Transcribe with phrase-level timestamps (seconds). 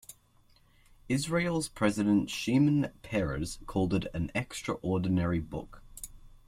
[1.07, 5.83] Israel's president Shimon Peres called it "an extraordinary book".